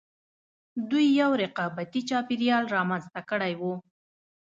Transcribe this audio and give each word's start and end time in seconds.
دوی 0.89 1.05
یو 1.21 1.31
رقابتي 1.43 2.01
چاپېریال 2.09 2.63
رامنځته 2.75 3.21
کړی 3.29 3.53
و 3.59 3.61